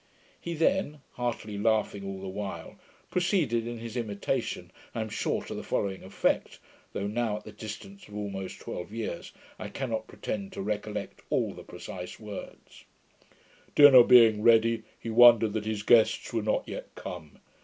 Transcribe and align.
He 0.41 0.55
then 0.55 1.01
(heartily 1.11 1.59
laughing 1.59 2.03
all 2.03 2.19
the 2.21 2.27
while) 2.27 2.75
proceeded 3.11 3.67
in 3.67 3.77
his 3.77 3.95
imitation, 3.95 4.71
I 4.95 5.01
am 5.01 5.09
sure 5.09 5.43
to 5.43 5.53
the 5.53 5.61
following 5.61 6.01
effect, 6.01 6.57
though 6.91 7.05
now, 7.05 7.37
at 7.37 7.43
the 7.43 7.51
distance 7.51 8.07
of 8.07 8.15
almost 8.17 8.59
twelve 8.59 8.91
years, 8.91 9.31
I 9.59 9.69
cannot 9.69 10.07
pretend 10.07 10.53
to 10.53 10.61
recollect 10.63 11.21
all 11.29 11.53
the 11.53 11.61
precise 11.61 12.19
words: 12.19 12.83
'Dinner 13.75 14.01
being 14.01 14.41
ready, 14.41 14.81
he 14.99 15.11
wondered 15.11 15.53
that 15.53 15.65
his 15.65 15.83
guests 15.83 16.33
were 16.33 16.41
not 16.41 16.67
yet 16.67 16.95
come. 16.95 17.37